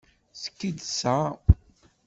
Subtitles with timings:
[0.33, 1.27] Tettkid tesεa.